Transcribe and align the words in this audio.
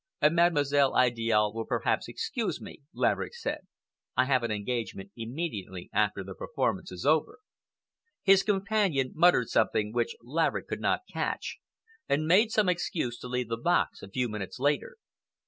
"Mademoiselle 0.31 0.97
Idiale 0.97 1.53
will 1.53 1.67
perhaps 1.67 2.07
excuse 2.07 2.59
me," 2.59 2.81
Laverick 2.91 3.35
said. 3.35 3.67
"I 4.17 4.25
have 4.25 4.41
an 4.41 4.49
engagement 4.49 5.11
immediately 5.15 5.91
after 5.93 6.23
the 6.23 6.33
performance 6.33 6.91
is 6.91 7.05
over." 7.05 7.37
His 8.23 8.41
companion 8.41 9.11
muttered 9.13 9.49
something 9.49 9.93
which 9.93 10.15
Laverick 10.23 10.67
could 10.67 10.81
not 10.81 11.01
catch, 11.13 11.59
and 12.09 12.25
made 12.27 12.49
some 12.51 12.67
excuse 12.67 13.19
to 13.19 13.27
leave 13.27 13.49
the 13.49 13.57
box 13.57 14.01
a 14.01 14.09
few 14.09 14.27
minutes 14.27 14.57
later. 14.57 14.97